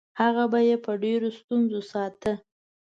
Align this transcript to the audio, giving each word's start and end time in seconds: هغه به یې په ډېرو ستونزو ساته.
هغه 0.21 0.43
به 0.51 0.59
یې 0.67 0.75
په 0.85 0.91
ډېرو 1.03 1.27
ستونزو 1.39 1.79
ساته. 1.91 2.33